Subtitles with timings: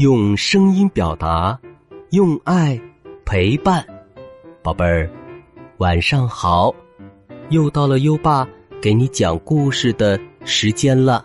[0.00, 1.60] 用声音表达，
[2.12, 2.80] 用爱
[3.26, 3.84] 陪伴，
[4.62, 5.10] 宝贝儿，
[5.76, 6.74] 晚上好！
[7.50, 8.48] 又到了优爸
[8.80, 11.22] 给你讲故事的时间了。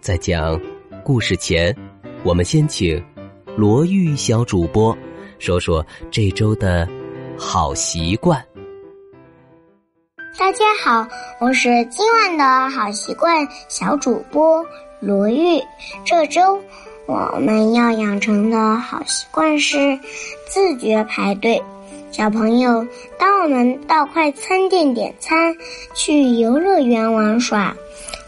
[0.00, 0.60] 在讲
[1.02, 1.76] 故事前，
[2.22, 3.04] 我们先请
[3.56, 4.96] 罗玉小主播
[5.40, 6.88] 说说这周的
[7.36, 8.40] 好习惯。
[10.38, 11.04] 大家好，
[11.40, 14.64] 我是今晚的好习惯小主播
[15.00, 15.60] 罗玉。
[16.04, 16.62] 这周。
[17.08, 19.98] 我们要养成的好习惯是
[20.46, 21.62] 自觉排队。
[22.10, 22.86] 小朋友，
[23.18, 25.56] 当我们到快餐店点餐、
[25.94, 27.74] 去游乐园玩耍，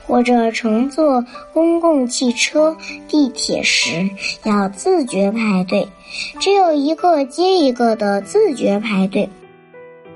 [0.07, 1.23] 或者乘坐
[1.53, 2.75] 公共汽车、
[3.07, 4.09] 地铁时，
[4.45, 5.87] 要自觉排队。
[6.41, 9.29] 只有一个接一个的自觉排队，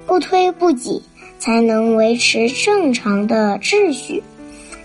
[0.07, 1.03] 不推不挤，
[1.39, 4.23] 才能维持正常的秩序。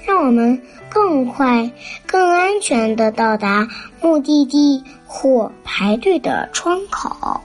[0.09, 0.59] 让我们。
[0.91, 1.71] 更快、
[2.07, 3.67] 更安全的到达
[4.01, 7.39] 目的地或排队的窗口。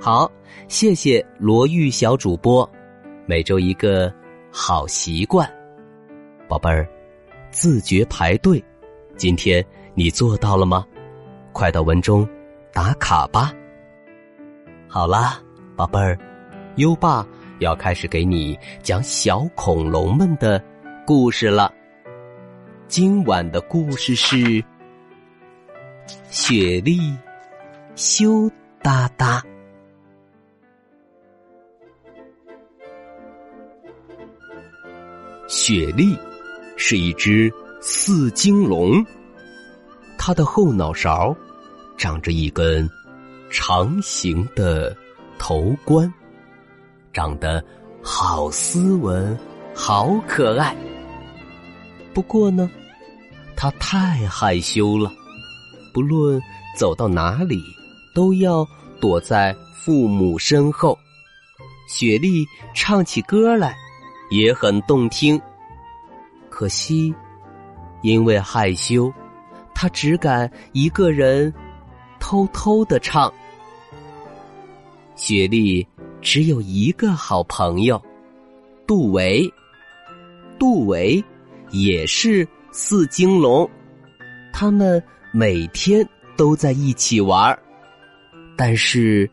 [0.00, 0.28] 好，
[0.66, 2.68] 谢谢罗玉小主播。
[3.26, 4.12] 每周一个
[4.50, 5.48] 好习惯，
[6.48, 6.84] 宝贝儿，
[7.52, 8.60] 自觉排队。
[9.16, 10.84] 今天你做到了吗？
[11.52, 12.28] 快到文中
[12.72, 13.52] 打卡吧。
[14.88, 15.40] 好啦，
[15.76, 16.18] 宝贝儿，
[16.74, 17.24] 优爸
[17.60, 20.60] 要开始给你讲小恐龙们的
[21.08, 21.72] 故事了。
[22.86, 24.62] 今晚的故事是
[26.28, 27.16] 雪莉
[27.94, 28.50] 羞
[28.82, 29.42] 答答。
[35.48, 36.14] 雪莉
[36.76, 39.02] 是一只四睛龙，
[40.18, 41.34] 它的后脑勺
[41.96, 42.86] 长着一根
[43.50, 44.94] 长形的
[45.38, 46.12] 头冠，
[47.14, 47.64] 长得
[48.02, 49.34] 好斯文，
[49.74, 50.76] 好可爱。
[52.12, 52.68] 不过呢，
[53.56, 55.12] 他太害羞了，
[55.92, 56.40] 不论
[56.76, 57.60] 走到哪里，
[58.14, 58.66] 都要
[59.00, 60.98] 躲在父母身后。
[61.88, 63.76] 雪莉唱起歌来
[64.30, 65.40] 也很动听，
[66.50, 67.14] 可惜
[68.02, 69.12] 因为害羞，
[69.74, 71.52] 他只敢一个人
[72.20, 73.32] 偷偷的唱。
[75.14, 75.86] 雪莉
[76.20, 78.00] 只有一个好朋友，
[78.86, 79.48] 杜维。
[80.58, 81.24] 杜维。
[81.70, 83.68] 也是四金龙，
[84.52, 85.02] 他们
[85.32, 86.06] 每天
[86.36, 87.58] 都在一起玩儿
[88.56, 89.28] 但是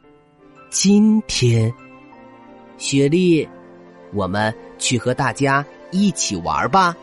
[0.70, 1.74] 今天，
[2.78, 3.48] 雪莉，
[4.14, 6.96] 我们去和大家一起玩吧。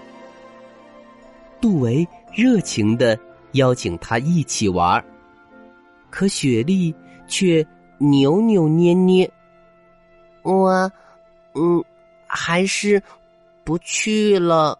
[1.61, 3.19] 杜维热情的
[3.53, 5.05] 邀请他一起玩
[6.11, 6.95] 可雪莉
[7.27, 7.67] 却
[7.99, 9.31] 扭扭捏捏。
[10.43, 10.91] 我，
[11.55, 11.83] 嗯，
[12.27, 13.03] 还是
[13.65, 14.79] 不去了。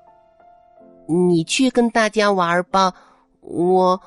[1.09, 2.93] 你去跟大家玩吧，
[3.41, 4.01] 我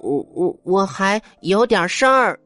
[0.00, 2.38] 我我我还有点事儿。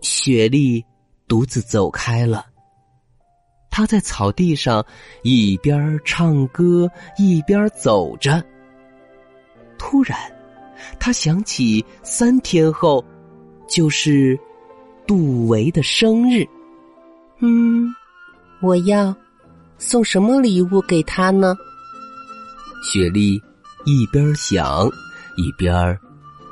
[0.00, 0.84] 雪莉
[1.26, 2.46] 独自走开了。
[3.70, 4.84] 她在草地上
[5.22, 8.42] 一边唱歌一边走着。
[9.78, 10.18] 突然，
[10.98, 13.04] 她想起三天后
[13.68, 14.38] 就是
[15.06, 16.44] 杜维的生日。
[17.38, 17.94] 嗯，
[18.60, 19.14] 我要
[19.78, 21.56] 送什么礼物给他呢？
[22.82, 23.42] 雪莉
[23.84, 24.88] 一边想，
[25.36, 25.98] 一边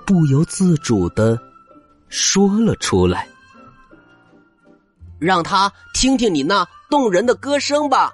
[0.04, 1.38] 不由自主的
[2.08, 3.28] 说了出来
[5.18, 8.12] ：“让他听听你那动人的歌声吧。”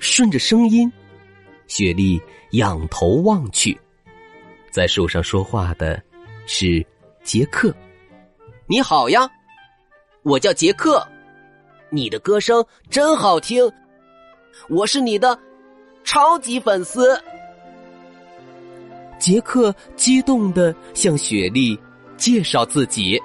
[0.00, 0.90] 顺着声音，
[1.66, 2.20] 雪莉
[2.52, 3.78] 仰头望去，
[4.70, 6.02] 在树上说话的
[6.46, 6.84] 是
[7.22, 7.74] 杰克。
[8.66, 9.28] “你好呀，
[10.22, 11.06] 我叫杰克，
[11.90, 13.70] 你的歌声真好听，
[14.68, 15.38] 我是你的。”
[16.04, 17.20] 超级粉丝，
[19.18, 21.78] 杰克激动的向雪莉
[22.16, 23.20] 介绍自己。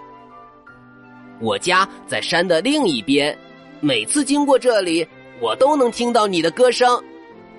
[1.40, 3.38] 我家在山的另一边，
[3.80, 5.08] 每次经过这里，
[5.42, 7.02] 我都能听到你的歌声。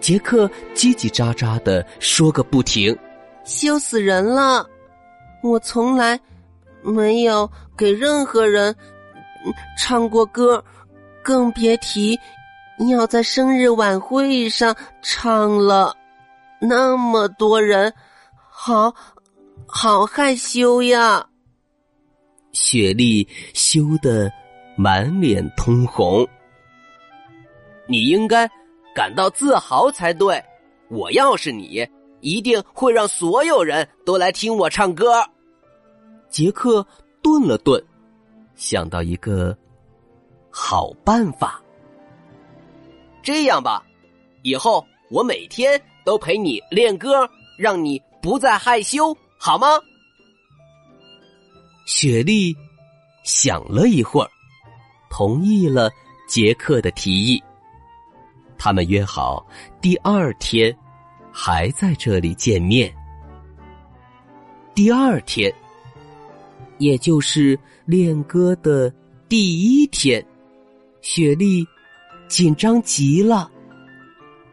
[0.01, 2.97] 杰克叽叽喳喳的说个不停，
[3.45, 4.67] 羞死人了！
[5.43, 6.19] 我从来
[6.83, 8.75] 没有给任何人
[9.79, 10.63] 唱过歌，
[11.23, 12.19] 更别提。
[12.79, 15.97] 要在生日晚会上唱了，
[16.61, 17.93] 那么多人，
[18.51, 18.95] 好，
[19.67, 21.27] 好害羞呀！
[22.53, 24.31] 雪莉羞得
[24.77, 26.27] 满脸通红。
[27.87, 28.49] 你应该
[28.95, 30.43] 感到自豪才对。
[30.89, 31.87] 我要是你，
[32.21, 35.25] 一定会让所有人都来听我唱歌。
[36.29, 36.87] 杰克
[37.23, 37.83] 顿了顿，
[38.55, 39.57] 想到一个
[40.51, 41.61] 好办法。
[43.25, 43.83] 这样吧，
[44.43, 49.67] 以后我每天都陪你练歌，让你不再害羞，好吗？
[51.87, 52.55] 雪莉
[53.25, 54.31] 想了一会儿，
[55.11, 55.91] 同意了
[56.29, 57.43] 杰克的提议。
[58.59, 59.47] 他们约好
[59.81, 60.75] 第二天
[61.33, 62.95] 还在这里见面。
[64.75, 65.53] 第二天，
[66.79, 68.93] 也就是练歌的
[69.29, 70.25] 第一天，
[71.01, 71.67] 雪莉
[72.35, 73.49] 紧张极了，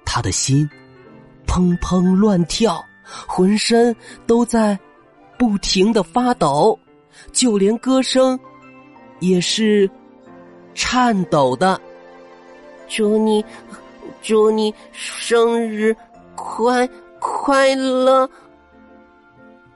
[0.05, 0.69] 他的心
[1.47, 2.79] 砰砰乱跳，
[3.27, 3.95] 浑身
[4.27, 4.77] 都在
[5.35, 6.77] 不停的发抖。
[7.31, 8.39] 就连歌声
[9.19, 9.89] 也是
[10.75, 11.81] 颤抖的。
[12.87, 13.43] 祝你，
[14.21, 15.95] 祝你生日
[16.35, 16.87] 快
[17.19, 18.29] 快乐！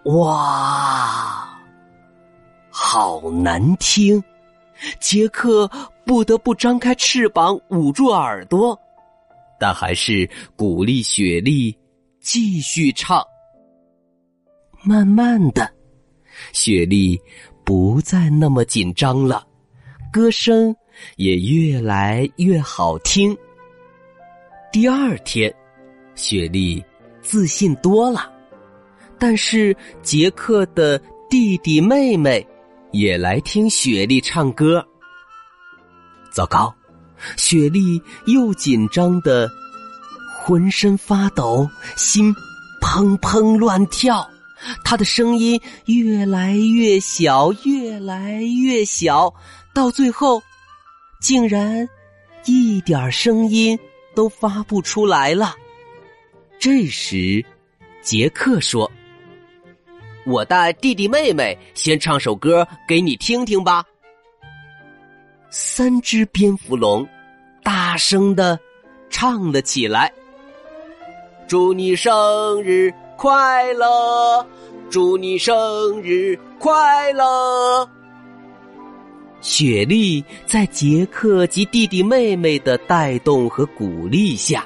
[0.04, 1.60] 哇，
[2.70, 4.24] 好难听！
[5.00, 5.68] 杰克
[6.06, 8.80] 不得不张开翅膀捂住耳朵，
[9.60, 11.76] 但还是鼓励雪莉
[12.20, 13.24] 继续唱。
[14.84, 15.68] 慢慢的。
[16.52, 17.20] 雪莉
[17.64, 19.48] 不再那么紧张了，
[20.12, 20.76] 歌声
[21.16, 23.36] 也越来越好听。
[24.72, 25.54] 第二天，
[26.14, 26.84] 雪莉
[27.22, 28.32] 自信多了，
[29.18, 32.46] 但是杰克的弟弟妹妹
[32.92, 34.86] 也来听雪莉唱歌。
[36.36, 36.76] 糟糕，
[37.38, 39.50] 雪莉又紧张的
[40.38, 41.66] 浑身发抖，
[41.96, 42.36] 心
[42.82, 44.30] 砰砰乱跳。
[44.84, 49.34] 她的声音越来越小，越来越小，
[49.74, 50.44] 到最后，
[51.22, 51.88] 竟然
[52.44, 53.80] 一点声音
[54.14, 55.56] 都发不出来了。
[56.60, 57.46] 这时，
[58.02, 58.92] 杰克说
[60.28, 63.86] ：“我带弟弟妹妹先唱首歌给你听听吧。”
[65.58, 67.08] 三只蝙蝠龙
[67.64, 68.60] 大声的
[69.10, 70.12] 唱了起来
[71.48, 74.46] ：“祝你生日！”快乐，
[74.90, 75.56] 祝你生
[76.02, 77.90] 日快乐！
[79.40, 84.66] 雪莉在杰克及弟弟妹妹的带动和鼓励下，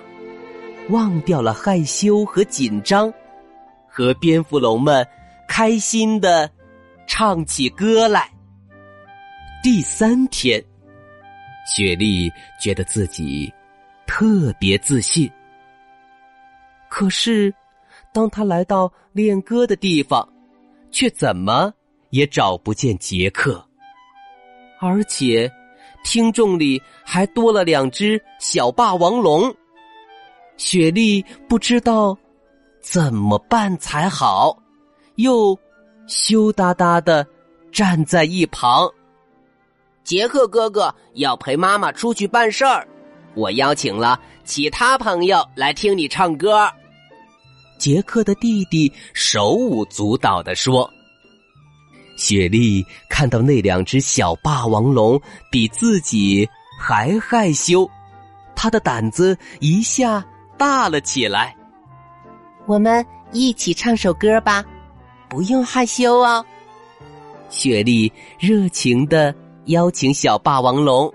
[0.90, 3.14] 忘掉了害羞和紧张，
[3.88, 5.08] 和蝙蝠龙们
[5.48, 6.50] 开心的
[7.06, 8.28] 唱起歌来。
[9.62, 10.64] 第三天，
[11.74, 13.52] 雪莉觉得自己
[14.06, 15.32] 特别自信，
[16.90, 17.54] 可是。
[18.12, 20.28] 当他来到练歌的地方，
[20.90, 21.72] 却怎么
[22.10, 23.64] 也找不见杰克，
[24.80, 25.52] 而且
[26.04, 29.54] 听众里还多了两只小霸王龙。
[30.58, 32.18] 雪莉不知道
[32.82, 34.58] 怎么办才好，
[35.16, 35.56] 又
[36.08, 37.28] 羞答答的
[37.72, 38.90] 站在一旁。
[40.04, 42.88] 杰克哥哥要陪妈妈出去办事儿，
[43.36, 46.70] 我邀请了其他朋友来听你唱歌。
[47.78, 50.90] 杰克的弟弟手舞足蹈的说
[52.18, 56.50] ：“雪莉看到那两只小霸王龙比自己
[56.80, 57.90] 还害羞，
[58.56, 60.26] 他的胆子一下
[60.58, 61.56] 大了起来。
[62.66, 64.66] 我们一起唱首歌吧，
[65.30, 66.44] 不用害羞哦。”
[67.50, 69.34] 雪莉热情的
[69.70, 71.12] 邀请小霸王龙。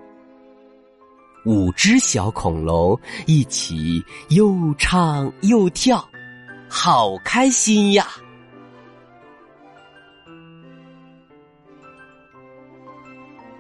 [1.45, 6.03] 五只小恐龙一起又唱又跳。
[6.69, 8.07] 好开心呀！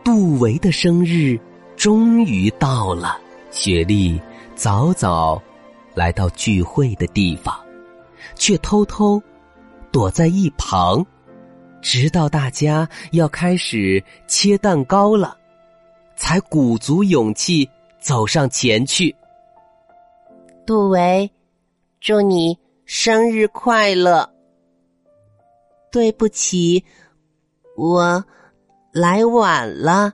[0.03, 1.39] 杜维的生日
[1.77, 3.19] 终于到了，
[3.51, 4.21] 雪莉
[4.55, 5.41] 早早
[5.95, 7.55] 来到聚会的地方，
[8.35, 9.23] 却偷偷
[9.93, 11.05] 躲在一旁，
[11.85, 15.37] 直到大家要开始切蛋糕了，
[16.17, 17.69] 才鼓足勇气
[18.01, 19.15] 走上前去。
[20.67, 21.31] 杜维，
[22.01, 22.59] 祝你。
[22.87, 24.29] 生日快乐！
[25.91, 26.85] 对不起，
[27.79, 28.23] 我
[28.93, 30.13] 来晚了。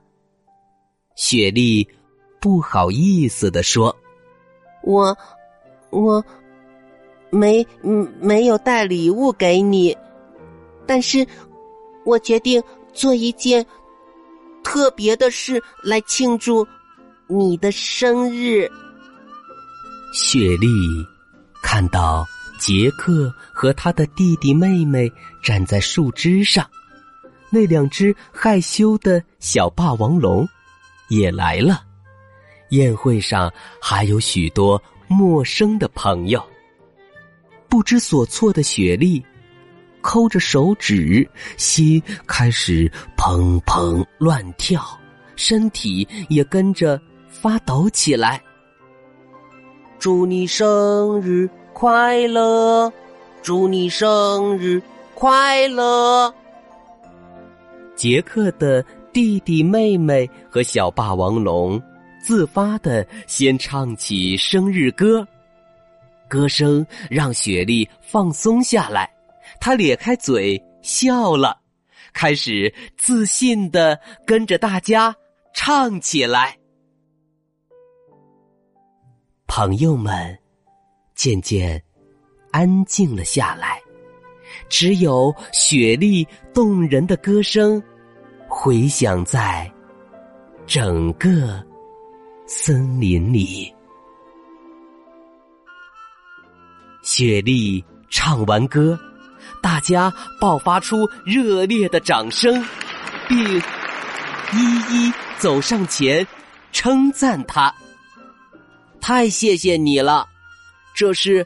[1.15, 1.85] 雪莉
[2.39, 3.93] 不好意思的说
[4.83, 5.17] ：“我
[5.89, 6.23] 我
[7.29, 9.97] 没没有带礼物给你，
[10.87, 11.27] 但是
[12.05, 12.61] 我决定
[12.93, 13.65] 做一件
[14.63, 16.67] 特别的事来庆祝
[17.27, 18.69] 你的生日。”
[20.13, 20.67] 雪莉
[21.61, 22.25] 看到。
[22.63, 26.63] 杰克和他的弟弟妹妹站在树枝上，
[27.49, 30.47] 那两只害羞的小霸王龙
[31.09, 31.81] 也来了。
[32.69, 36.39] 宴会上还有许多陌生的朋友。
[37.67, 39.25] 不知所措的雪莉
[40.01, 41.27] 抠着手指，
[41.57, 44.81] 心开始砰砰乱跳，
[45.35, 48.41] 身体也跟着发抖起来。
[49.99, 51.49] 祝你生日！
[51.73, 52.91] 快乐，
[53.41, 54.79] 祝你生日
[55.15, 56.31] 快乐！
[57.95, 61.81] 杰克的弟弟妹妹和小霸王龙
[62.21, 65.25] 自发的先唱起生日歌，
[66.27, 69.09] 歌声让雪莉放松下来，
[69.61, 71.61] 他咧开嘴笑了，
[72.13, 75.15] 开始自信的跟着大家
[75.53, 76.57] 唱起来。
[79.45, 80.35] 朋友们
[81.13, 81.81] 渐渐
[82.49, 83.79] 安静了下来，
[84.67, 87.81] 只有雪莉动人的歌声
[88.47, 89.71] 回响在
[90.65, 91.63] 整个
[92.47, 93.71] 森林里。
[97.03, 98.99] 雪莉唱完歌，
[99.61, 102.65] 大家爆发出热烈的掌声，
[103.27, 103.57] 并
[104.53, 106.25] 一一走上前
[106.71, 107.73] 称赞他。
[108.99, 110.27] 太谢谢你了，
[110.95, 111.45] 这是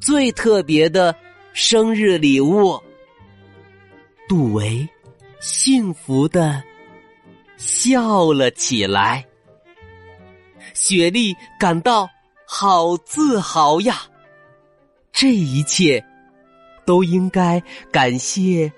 [0.00, 1.14] 最特别的
[1.52, 2.80] 生日礼物。
[4.28, 4.88] 杜维
[5.40, 6.62] 幸福的
[7.56, 9.24] 笑了起来，
[10.74, 12.08] 雪莉感到
[12.46, 14.02] 好自豪呀！
[15.12, 16.04] 这一切
[16.86, 17.62] 都应该
[17.92, 18.72] 感谢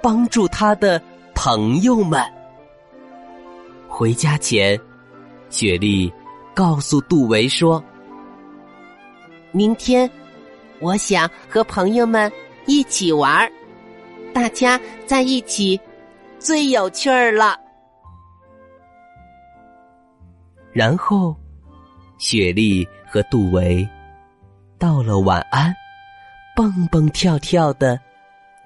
[0.00, 1.02] 帮助他的
[1.34, 2.22] 朋友们。
[3.88, 4.78] 回家前，
[5.50, 6.12] 雪莉。
[6.54, 7.80] 告诉杜维说
[9.54, 10.10] ：“明天，
[10.80, 12.28] 我想和朋友们
[12.66, 13.48] 一起玩
[14.34, 15.80] 大家在一起
[16.40, 17.56] 最有趣儿了。”
[20.74, 21.32] 然后，
[22.18, 23.88] 雪莉和杜维
[24.80, 25.72] 道了晚安，
[26.58, 27.96] 蹦蹦跳跳的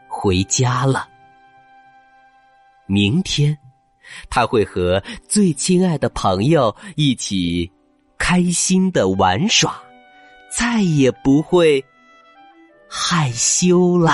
[0.08, 1.06] 回家了。
[2.87, 3.54] 明天，
[4.30, 7.70] 他会和最亲爱的朋友一起。
[8.16, 9.82] 开心的玩耍，
[10.49, 11.84] 再也不会
[12.88, 14.12] 害羞了。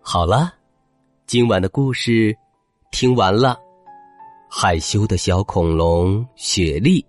[0.00, 0.54] 好了，
[1.26, 2.34] 今晚的故事
[2.94, 3.58] 听完了。
[4.48, 7.04] 害羞的小恐龙雪莉，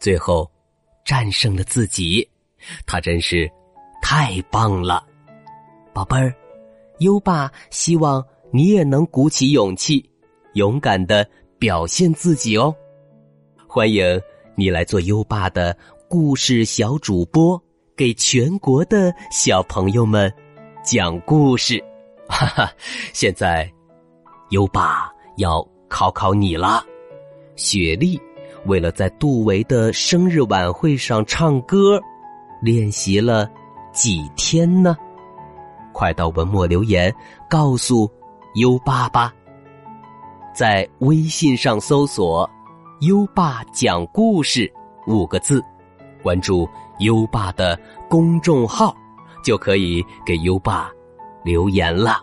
[0.00, 0.50] 最后
[1.04, 2.28] 战胜了自己，
[2.86, 3.48] 她真是
[4.02, 5.00] 太棒了。
[5.92, 6.34] 宝贝儿，
[6.98, 10.04] 优爸希望你也能鼓起勇气，
[10.54, 11.24] 勇敢的
[11.56, 12.74] 表现自己哦。
[13.68, 14.20] 欢迎
[14.56, 15.76] 你来做优爸的
[16.08, 17.62] 故事小主播，
[17.96, 20.32] 给全国的小朋友们
[20.84, 21.80] 讲故事。
[22.28, 22.72] 哈哈，
[23.12, 23.70] 现在
[24.50, 26.82] 优爸要考考你了。
[27.56, 28.20] 雪莉
[28.66, 32.00] 为了在杜维的生日晚会上唱歌，
[32.60, 33.48] 练习了
[33.92, 34.96] 几天呢？
[35.92, 37.14] 快到文末留言，
[37.50, 38.10] 告诉
[38.54, 39.32] 优爸吧。
[40.54, 42.48] 在微信上搜索
[43.00, 44.72] “优爸讲故事”
[45.06, 45.62] 五个字，
[46.22, 46.68] 关注
[47.00, 48.94] 优爸的公众号，
[49.44, 50.90] 就可以给优爸
[51.44, 52.22] 留言了。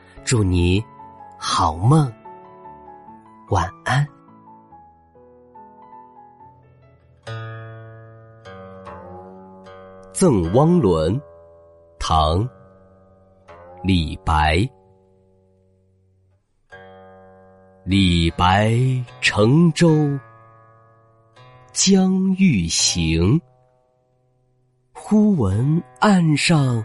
[0.31, 0.81] 祝你
[1.37, 2.09] 好梦，
[3.49, 4.07] 晚安。
[10.13, 11.13] 《赠汪伦》
[11.99, 12.47] 唐·
[13.83, 14.65] 李白。
[17.83, 18.73] 李白
[19.19, 20.17] 乘舟
[21.73, 23.37] 将欲行，
[24.93, 26.81] 忽闻岸上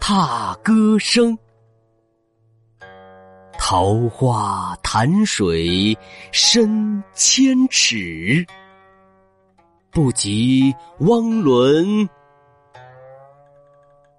[0.00, 1.38] 踏歌声。
[3.70, 5.94] 桃花潭水
[6.32, 8.42] 深千尺。
[9.90, 12.08] 不及汪伦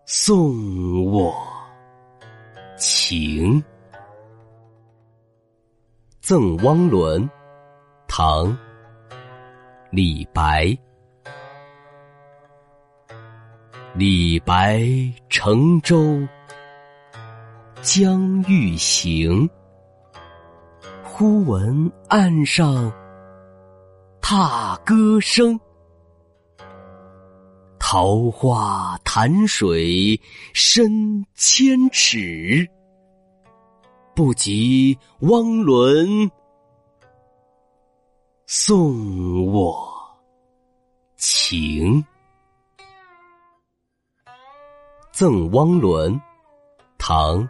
[0.05, 1.33] 送我
[2.77, 3.59] 情，
[6.21, 7.19] 《赠汪伦》
[8.07, 8.45] 唐·
[9.89, 10.77] 李白。
[13.95, 14.79] 李白
[15.27, 16.19] 乘舟
[17.81, 19.49] 将欲行，
[21.01, 22.91] 忽闻岸上
[24.21, 25.57] 踏歌声。
[27.79, 30.19] 桃花潭水
[30.53, 32.67] 深千尺，
[34.13, 36.29] 不及汪伦
[38.45, 39.89] 送我
[41.15, 42.05] 情。
[45.13, 46.21] 赠汪伦，
[46.97, 47.39] 唐·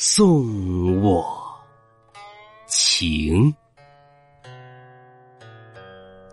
[0.00, 1.26] 送我
[2.68, 3.52] 情。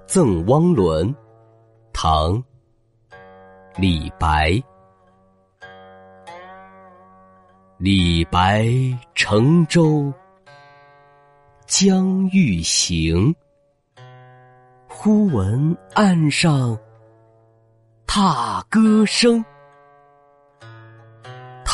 [0.05, 1.11] 赠汪伦，
[1.91, 2.33] 唐·
[3.75, 4.61] 李白。
[7.79, 8.67] 李白
[9.15, 10.13] 乘舟
[11.65, 13.35] 将欲行，
[14.87, 16.77] 忽闻岸上
[18.05, 19.43] 踏歌声。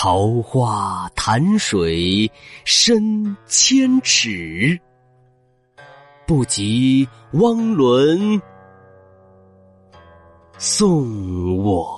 [0.04, 2.28] 桃花潭水
[2.66, 4.76] 深千尺。
[6.26, 8.42] 不及汪伦
[10.58, 11.96] 送我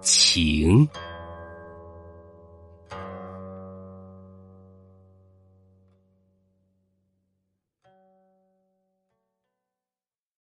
[0.00, 0.84] 情。